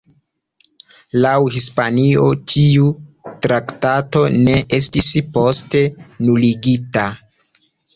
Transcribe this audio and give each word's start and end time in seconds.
Laŭ 1.25 1.33
Hispanio 1.57 2.25
tiu 2.55 2.89
traktato 3.45 4.27
ne 4.41 4.59
estis 4.83 5.15
poste 5.39 5.87
nuligita. 6.05 7.11